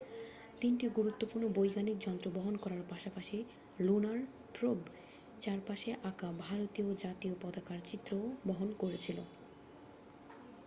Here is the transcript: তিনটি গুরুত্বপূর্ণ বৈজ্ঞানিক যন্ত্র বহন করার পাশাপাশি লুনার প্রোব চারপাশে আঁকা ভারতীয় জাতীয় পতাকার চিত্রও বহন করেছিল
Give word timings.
তিনটি 0.61 0.85
গুরুত্বপূর্ণ 0.97 1.43
বৈজ্ঞানিক 1.57 1.97
যন্ত্র 1.99 2.27
বহন 2.31 2.55
করার 2.63 2.83
পাশাপাশি 2.89 3.37
লুনার 3.79 4.19
প্রোব 4.55 4.79
চারপাশে 5.39 5.89
আঁকা 6.03 6.29
ভারতীয় 6.41 6.89
জাতীয় 7.03 7.33
পতাকার 7.41 7.79
চিত্রও 7.85 8.25
বহন 8.47 8.69
করেছিল 8.81 9.17